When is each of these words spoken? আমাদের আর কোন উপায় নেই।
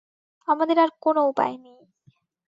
আমাদের 0.47 0.77
আর 0.79 0.89
কোন 1.01 1.17
উপায় 1.23 1.55
নেই। 1.57 1.79